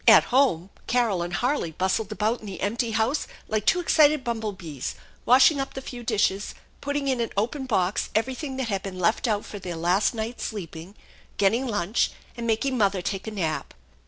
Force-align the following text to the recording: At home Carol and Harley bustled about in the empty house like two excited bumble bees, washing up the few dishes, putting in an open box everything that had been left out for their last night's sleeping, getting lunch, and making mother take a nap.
At 0.07 0.23
home 0.33 0.71
Carol 0.87 1.21
and 1.21 1.31
Harley 1.31 1.73
bustled 1.73 2.11
about 2.11 2.39
in 2.39 2.47
the 2.47 2.61
empty 2.61 2.89
house 2.89 3.27
like 3.47 3.67
two 3.67 3.79
excited 3.79 4.23
bumble 4.23 4.51
bees, 4.51 4.95
washing 5.27 5.61
up 5.61 5.75
the 5.75 5.81
few 5.83 6.01
dishes, 6.01 6.55
putting 6.81 7.07
in 7.07 7.21
an 7.21 7.29
open 7.37 7.67
box 7.67 8.09
everything 8.15 8.57
that 8.57 8.69
had 8.69 8.81
been 8.81 8.97
left 8.97 9.27
out 9.27 9.45
for 9.45 9.59
their 9.59 9.75
last 9.75 10.15
night's 10.15 10.43
sleeping, 10.43 10.95
getting 11.37 11.67
lunch, 11.67 12.09
and 12.35 12.47
making 12.47 12.79
mother 12.79 13.03
take 13.03 13.27
a 13.27 13.31
nap. 13.31 13.75